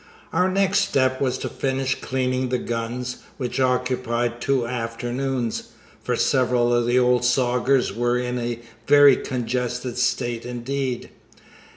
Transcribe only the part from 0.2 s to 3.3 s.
Our next step was to finish cleaning the guns,